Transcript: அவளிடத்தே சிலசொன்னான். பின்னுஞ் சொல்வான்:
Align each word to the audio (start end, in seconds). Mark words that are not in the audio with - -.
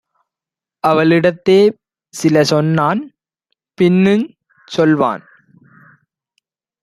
அவளிடத்தே 0.83 1.57
சிலசொன்னான். 2.13 3.01
பின்னுஞ் 3.77 4.25
சொல்வான்: 4.67 5.23